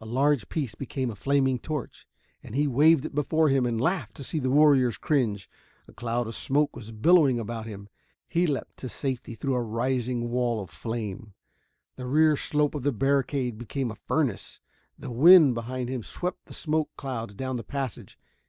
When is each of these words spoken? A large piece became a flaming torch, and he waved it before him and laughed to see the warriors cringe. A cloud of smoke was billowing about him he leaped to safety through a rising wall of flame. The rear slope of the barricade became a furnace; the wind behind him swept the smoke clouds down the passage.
A 0.00 0.06
large 0.06 0.48
piece 0.48 0.76
became 0.76 1.10
a 1.10 1.16
flaming 1.16 1.58
torch, 1.58 2.06
and 2.44 2.54
he 2.54 2.68
waved 2.68 3.04
it 3.04 3.12
before 3.12 3.48
him 3.48 3.66
and 3.66 3.80
laughed 3.80 4.14
to 4.18 4.22
see 4.22 4.38
the 4.38 4.52
warriors 4.52 4.96
cringe. 4.96 5.50
A 5.88 5.92
cloud 5.92 6.28
of 6.28 6.36
smoke 6.36 6.76
was 6.76 6.92
billowing 6.92 7.40
about 7.40 7.66
him 7.66 7.88
he 8.28 8.46
leaped 8.46 8.76
to 8.76 8.88
safety 8.88 9.34
through 9.34 9.54
a 9.56 9.60
rising 9.60 10.30
wall 10.30 10.62
of 10.62 10.70
flame. 10.70 11.34
The 11.96 12.06
rear 12.06 12.36
slope 12.36 12.76
of 12.76 12.84
the 12.84 12.92
barricade 12.92 13.58
became 13.58 13.90
a 13.90 13.96
furnace; 13.96 14.60
the 14.96 15.10
wind 15.10 15.54
behind 15.56 15.88
him 15.88 16.04
swept 16.04 16.46
the 16.46 16.54
smoke 16.54 16.90
clouds 16.96 17.34
down 17.34 17.56
the 17.56 17.64
passage. 17.64 18.16